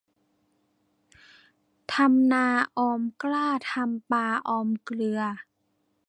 [1.93, 5.21] ทำนาออมกล้า ทำปลาออมเกลือ